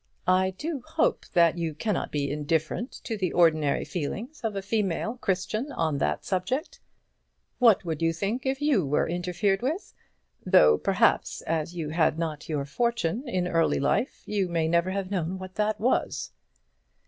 I 0.25 0.49
do 0.57 0.81
hope 0.83 1.27
that 1.33 1.59
you 1.59 1.75
cannot 1.75 2.11
be 2.11 2.31
indifferent 2.31 2.91
to 3.03 3.15
the 3.15 3.31
ordinary 3.33 3.85
feelings 3.85 4.41
of 4.43 4.55
a 4.55 4.63
female 4.63 5.17
Christian 5.17 5.71
on 5.71 5.99
that 5.99 6.25
subject. 6.25 6.79
What 7.59 7.85
would 7.85 8.01
you 8.01 8.11
think 8.11 8.43
if 8.43 8.63
you 8.63 8.83
were 8.83 9.07
interfered 9.07 9.61
with, 9.61 9.93
though, 10.43 10.79
perhaps, 10.79 11.41
as 11.43 11.75
you 11.75 11.89
had 11.89 12.17
not 12.17 12.49
your 12.49 12.65
fortune 12.65 13.27
in 13.27 13.47
early 13.47 13.79
life, 13.79 14.23
you 14.25 14.49
may 14.49 14.67
never 14.67 14.89
have 14.89 15.11
known 15.11 15.37
what 15.37 15.53
that 15.53 15.79
was." 15.79 16.31